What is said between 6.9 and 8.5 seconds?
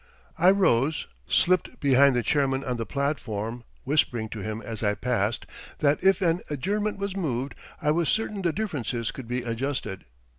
was moved I was certain